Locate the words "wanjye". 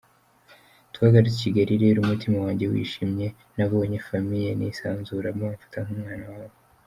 2.45-2.65